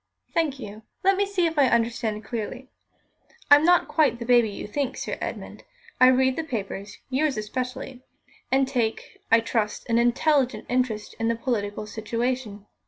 [0.33, 0.81] "Thank you.
[1.03, 2.69] Let me see if I understand clearly.
[3.51, 5.63] I'm not quite the baby you think, Sir Edmund.
[5.99, 8.01] I read the papers yours especially
[8.51, 12.65] and take, I trust, an intelligent interest in the political situation.